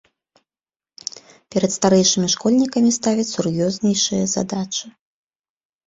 [1.57, 4.85] Перад старэйшымі школьнікамі ставяць сур'ёзнейшыя задачы.